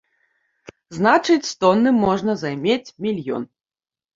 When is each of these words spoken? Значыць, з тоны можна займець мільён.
Значыць, 0.99 1.45
з 1.49 1.53
тоны 1.65 1.89
можна 2.07 2.37
займець 2.45 2.93
мільён. 3.07 3.43